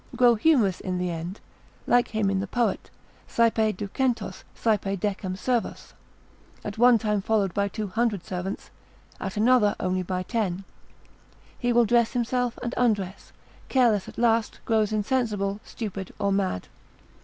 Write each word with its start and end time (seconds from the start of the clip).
grow 0.15 0.33
humorous 0.33 0.79
in 0.79 0.97
the 0.97 1.11
end; 1.11 1.39
like 1.85 2.07
him 2.07 2.31
in 2.31 2.39
the 2.39 2.47
poet, 2.47 2.89
saepe 3.27 3.71
ducentos, 3.77 4.43
saepe 4.55 4.97
decem 4.99 5.35
servos, 5.35 5.93
(at 6.65 6.79
one 6.79 6.97
time 6.97 7.21
followed 7.21 7.53
by 7.53 7.67
two 7.67 7.85
hundred 7.87 8.25
servants, 8.25 8.71
at 9.19 9.37
another 9.37 9.75
only 9.79 10.01
by 10.01 10.23
ten) 10.23 10.63
he 11.59 11.71
will 11.71 11.85
dress 11.85 12.13
himself, 12.13 12.57
and 12.63 12.73
undress, 12.77 13.31
careless 13.69 14.07
at 14.09 14.17
last, 14.17 14.57
grows 14.65 14.91
insensible, 14.91 15.59
stupid, 15.63 16.11
or 16.17 16.31
mad. 16.31 16.67